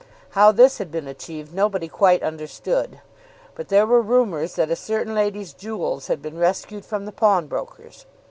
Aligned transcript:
How 0.31 0.51
this 0.51 0.79
had 0.79 0.89
been 0.89 1.07
achieved 1.07 1.53
nobody 1.53 1.87
quite 1.87 2.23
understood; 2.23 3.01
but 3.53 3.67
there 3.67 3.85
were 3.85 4.01
rumours 4.01 4.55
that 4.55 4.71
a 4.71 4.75
certain 4.75 5.13
lady's 5.13 5.53
jewels 5.53 6.07
had 6.07 6.23
been 6.23 6.39
rescued 6.39 6.85
from 6.85 7.05
the 7.05 7.11
pawnbroker's. 7.11 8.07